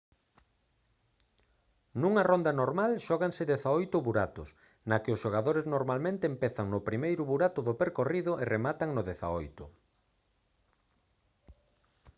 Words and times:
nunha 2.01 2.23
ronda 2.31 2.51
normal 2.61 2.91
xóganse 3.07 3.43
18 3.53 4.07
buratos 4.07 4.47
na 4.89 4.97
que 5.03 5.13
os 5.15 5.21
xogadores 5.23 5.65
normalmente 5.75 6.23
empezan 6.33 6.67
no 6.69 6.79
primeiro 6.89 7.23
burato 7.31 7.59
do 7.67 7.73
percorrido 7.81 8.31
e 8.41 8.43
rematan 8.55 8.89
no 8.93 9.01
dezaoito 9.09 9.65